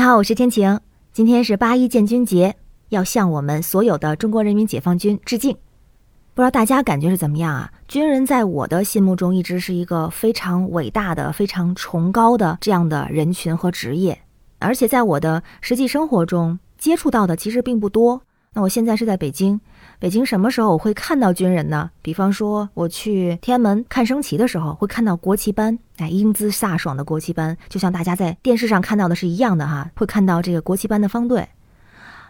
[0.00, 0.80] 你好，我是天晴。
[1.12, 2.56] 今天是八一建军节，
[2.88, 5.52] 要向我们所有的中国人民解放军致敬。
[6.32, 7.70] 不知道大家感觉是怎么样啊？
[7.86, 14.18] 军人在我的心目中一直是一个非常伟大的、非常崇高的这样的人群和职业，
[14.58, 18.22] 而且在我的实际生活中接触到的其实并不多。
[18.52, 19.60] 那我现在是在北京，
[20.00, 21.88] 北京什么时候我会看到军人呢？
[22.02, 31.48] 比方说我去天安门看升旗的时候，会看到国旗班，哎，英姿飒爽的国旗班，就像大家在电视上看到的是一样的哈，会看到这个国旗班的方队。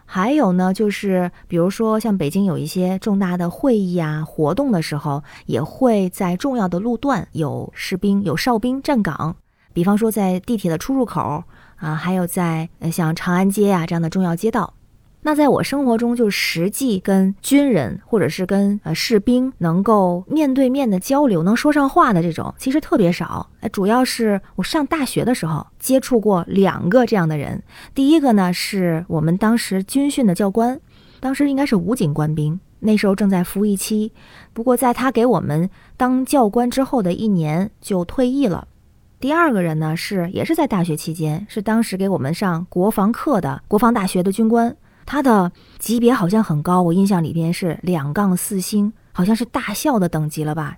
[0.05, 9.34] 还有呢，就是比如说像北京有一些重大的会议啊、活动的时候，也会在重要的路段有士兵、有哨兵站岗，
[9.73, 11.42] 比方说在地铁的出入口
[11.77, 14.75] 啊，还有在像长安街啊这样的重要街道。
[15.23, 23.51] 那在我生活中，就实际跟军人或者是跟呃士兵能够面对面的交流，能说上话的这种，其实特别少。
[23.61, 27.62] 哎，主要是我上大学的时候接触过两个这样的人。
[27.95, 30.80] 第一个呢，是我们当时军训的教官，
[31.20, 34.12] 当时应该是武警官兵，那时候正在服役期。
[34.55, 38.67] 不过在他给我们当教官之后的一年就退役了。
[39.20, 44.75] 第二个人呢，是也是在大学期间，是当时给我们上国防课的国防大学的军官。
[45.11, 50.77] 他的级别好像很高，我印象里边是两杠四星，好像是大校的等级了吧。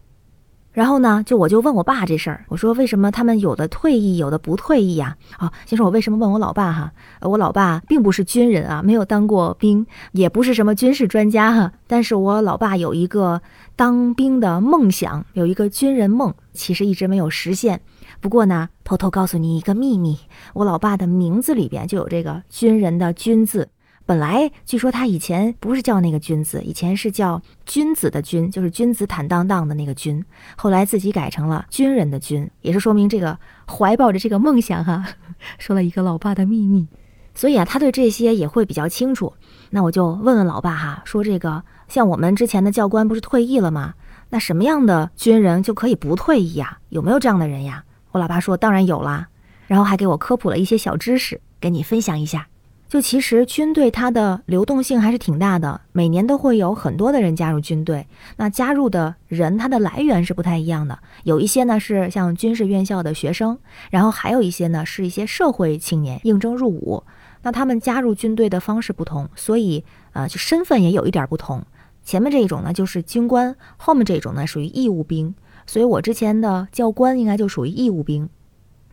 [0.72, 5.18] 然后呢，就我就问我爸这事儿，我说为什么他们有的退役，有的不退役呀？
[5.38, 11.70] 哦，先说我为什么问我老爸哈，我老爸并不是军人啊，没有当过兵，也不是什么军事专家哈。
[11.86, 13.42] 但是我老爸有一个
[13.76, 17.82] 当兵的梦想，有一个军人梦，其实一直没有实现。
[18.22, 20.18] 不过呢，偷偷告诉你一个秘密，
[20.54, 23.68] 我老爸的名字里边就有这个军人的“军”字。
[24.04, 30.24] 本来据说他以前不是叫那个“君”子，以前是叫“君子”的“君”，就是君子坦荡荡的那个“君”。
[30.56, 35.06] 后来自己改成了军人的“军”，也是说明这个怀抱着这个梦想哈。
[35.58, 36.88] 说了一个老爸的秘密，
[37.34, 39.32] 所以啊，他对这些也会比较清楚。
[39.70, 43.94] 那我就问问老爸哈，说这个像我们之前的教官不是退役了吗？
[44.30, 46.78] 那什么样的军人就可以不退役呀？
[46.88, 47.84] 有没有这样的人呀？
[48.10, 49.28] 我老爸说当然有啦，
[49.66, 52.48] 然后还给我科普了一些小知识，跟你分享一下。
[52.92, 58.06] 就其实军队它的流动性还是挺大的，每年都会有很多的人加入军队。
[58.36, 63.58] 那加入的人他的来源是不太一样的，有一些呢是像军事院校的学生，
[63.90, 67.02] 然后还有一些呢是一些社会青年应征入伍。
[67.40, 69.82] 那他们加入军队的方式不同，所以
[70.12, 71.64] 呃就身份也有一点不同。
[72.04, 75.34] 前面这一种呢就是军官，后面这种呢属于义务兵。
[75.66, 78.28] 所以我之前的教官应该就属于义务兵。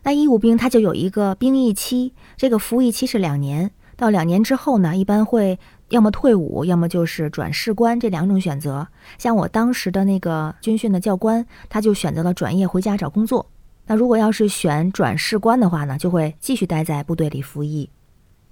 [0.04, 3.70] 那义务兵他就有一个兵役期，这个服役期是两年。
[4.00, 5.58] 到两年之后呢，一般会
[5.90, 8.88] 要么退伍，要么就是转士官这两种选择。
[9.18, 13.44] 像我当时的那个军训的教官，他就选择了转业回家找工作。
[13.84, 17.90] 那如果要是选转士官的话呢，就会继续待在部队里服役。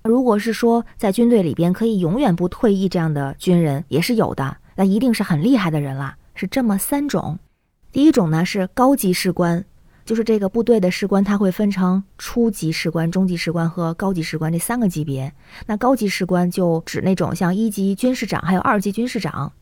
[0.03, 6.15] 如果是说在军队里边可以永远不退役这样的军人也是有的，那一定是很厉害的人了。
[6.35, 7.39] 是这么三种，
[7.91, 9.65] 第一种呢是高级士官。
[10.09, 15.35] 就是这个部队的士官，他会分成初级士官、中级士官和高级士官这三个级别。
[15.67, 19.53] 那高级士官就指那种像一级军士长，还有二级军士长。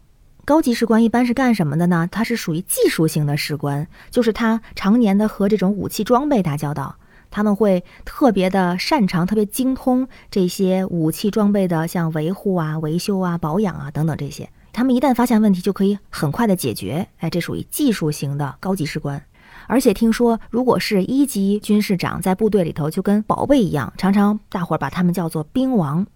[0.45, 2.09] 高级士官一般是干什么的呢？
[2.13, 6.95] 他是属于技术型的士官，就是他常年的和这种武器装备打交道，
[7.29, 14.49] 他们会特别的擅长、特别精通这些武器装备的像维护啊、维修啊、保养啊等等这些。
[14.73, 17.09] 他们一旦发现问题，就可以很快的解决。
[17.19, 19.21] 哎，这属于技术型的高级士官。
[19.67, 26.07] 而且听说，如果是一级军士长在部队里头，就跟宝贝一样，常常大伙儿把他们叫做兵王。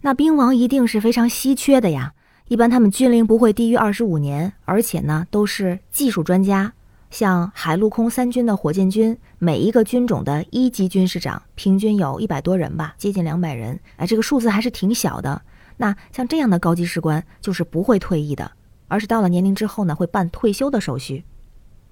[0.00, 2.12] 那兵王一定是非常稀缺的呀。
[2.48, 6.72] 一般他们军龄不会低于二十五年，而且呢都是技术专家。
[7.10, 13.78] 像海陆空三军的火箭军，每一个军种的一级军士长平均有一百多人吧，接近两百人。
[13.96, 15.42] 哎，这个数字还是挺小的。
[15.76, 18.50] 那像这样的高级士官，就是不会退役的，
[18.88, 21.24] 而是到了年龄之后呢，会办退休的手续。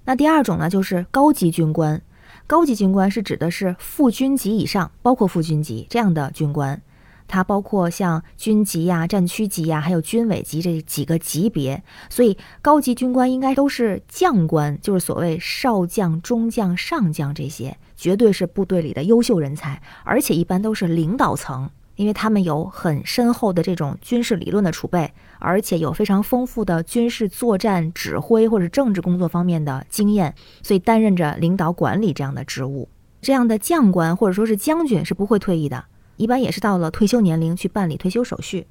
[0.05, 2.01] 那第二种呢，就是高级军官。
[2.47, 6.81] 高级军官是指的是副军级以上，包括副军级这样的军官。
[7.27, 11.83] 它包括像军级呀、战区级呀，还有军委级这几个级别。
[12.07, 21.71] 所以高级军官应该都是将官，就是所谓少将、中将、上将这些，绝对是部队里的优秀人才，而且一般都是领导层。
[21.95, 32.89] 因为他们有很深厚的这种军事理论的储备，而且有非常丰富的军事作战指挥或者政治工作方面的经验，所以担任着领导管理这样的职务。
[33.21, 35.85] 这样的将官或者说是将军是不会退役的，
[36.17, 38.67] 一般也是到了退休年龄去办理退休手续。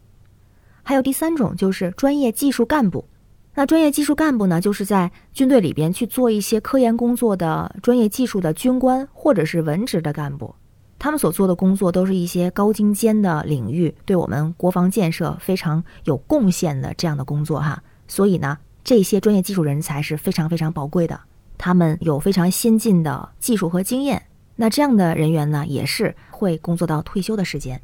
[0.82, 3.06] 还有第三种就是专业技术干部，
[3.55, 10.55] 那专业技术干部呢，就是在军队里边去做一些科研工作的专业技术的军官或者是文职的干部。
[11.04, 17.82] 他们所做的工作都是一些高精尖的领域，对我们国防建设非常有贡献的这样的工作哈。
[18.08, 21.20] 所以呢，这些专业技术人才是非常非常宝贵的，
[21.58, 24.22] 他们有非常先进的技术和经验。
[24.56, 27.78] 那这样的人员呢，也是会工作到退休的时间。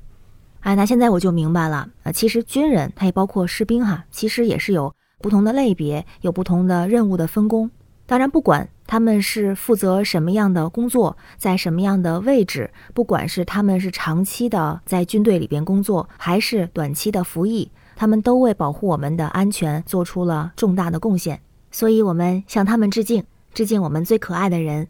[0.61, 7.71] 哎，那现在我就明白了，呃，其实军人他也包括士兵哈，其实也是有不同的类别，有不同的任务的分工。
[8.11, 21.41] 当然，不管他们是负责什么样的工作，在什么样的位置，不管是他们是长期的在军队里边工作，还是短期的服役，他们都为保护我们的安全做出了重大的贡献。
[21.71, 23.23] 所以，我们向他们致敬，
[23.55, 24.89] 致敬我们最可爱的人。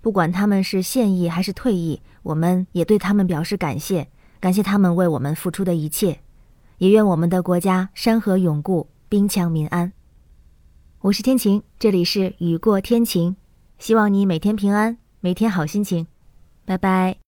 [0.00, 4.08] 不管他们是现役还是退役，我们也对他们表示感谢。
[4.40, 6.18] 感谢他们为我们付出的一切，
[6.78, 9.92] 也愿我们的国家山河永固，兵强民安。
[11.06, 13.36] 我是天晴，这里是雨过天晴，
[13.78, 16.08] 希望你每天平安，每天好心情，
[16.64, 17.18] 拜拜。